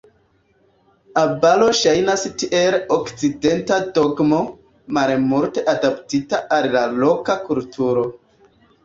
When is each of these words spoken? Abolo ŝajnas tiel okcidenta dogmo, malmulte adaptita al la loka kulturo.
Abolo 1.23 1.65
ŝajnas 1.79 2.23
tiel 2.43 2.77
okcidenta 2.95 3.77
dogmo, 3.97 4.39
malmulte 4.99 5.65
adaptita 5.75 6.41
al 6.59 6.67
la 6.77 6.83
loka 7.05 7.37
kulturo. 7.45 8.07